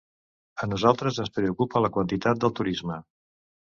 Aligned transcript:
A 0.63 0.69
nosaltres 0.71 1.21
ens 1.25 1.33
preocupa 1.37 1.85
la 1.87 1.95
quantitat 2.01 2.45
del 2.45 2.59
turisme. 2.63 3.03